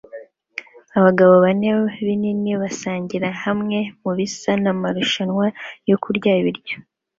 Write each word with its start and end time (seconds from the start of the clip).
Abagabo 0.97 1.33
bane 1.43 1.67
binini 2.05 2.51
basangira 2.61 3.29
hamwe 3.43 3.77
mubisa 4.01 4.51
n'amarushanwa 4.63 5.45
yo 5.89 5.95
kurya 6.03 6.31
ibiryo 6.41 6.75